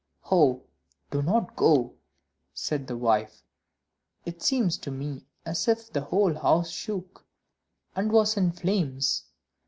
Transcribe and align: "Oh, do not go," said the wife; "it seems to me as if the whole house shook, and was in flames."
"Oh, 0.31 0.63
do 1.11 1.21
not 1.21 1.55
go," 1.55 1.93
said 2.55 2.87
the 2.87 2.97
wife; 2.97 3.43
"it 4.25 4.41
seems 4.41 4.79
to 4.79 4.89
me 4.89 5.27
as 5.45 5.67
if 5.67 5.93
the 5.93 6.01
whole 6.01 6.33
house 6.33 6.71
shook, 6.71 7.23
and 7.95 8.11
was 8.11 8.35
in 8.35 8.51
flames." 8.51 9.25